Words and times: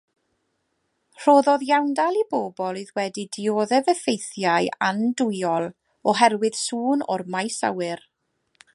Rhoddodd 1.25 1.65
iawndal 1.67 2.17
i 2.21 2.23
bobl 2.31 2.79
oedd 2.81 2.89
wedi 2.99 3.27
dioddef 3.37 3.93
effeithiau 3.95 4.73
andwyol 4.89 5.71
oherwydd 6.15 6.61
sŵn 6.65 7.09
o'r 7.17 7.27
maes 7.37 7.63
awyr. 7.73 8.05